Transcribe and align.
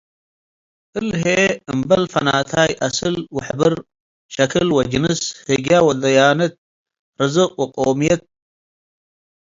እሊ 0.97 1.07
ህዬ 1.23 1.41
አምበል 1.71 2.03
ፈናታይ 2.13 2.71
አስል 2.87 3.15
ወሕብር፡ 3.35 3.73
ሸክል 4.33 4.67
ወጅንስ፡ 4.77 5.21
ህግየ 5.47 5.73
ወደያነት፡ 5.87 6.53
ርዝቅ 7.19 7.49
ወቆምየት፡ 7.61 8.21